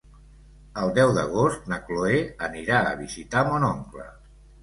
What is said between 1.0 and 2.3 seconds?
d'agost na Cloè